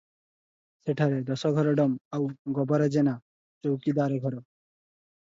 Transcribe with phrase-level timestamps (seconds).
[0.85, 2.27] ସେଠାରେ ଦଶଘର ଡମ ଆଉ
[2.59, 3.17] ଗୋବରା ଜେନା
[3.67, 4.45] ଚୌକିଦାର ଘର।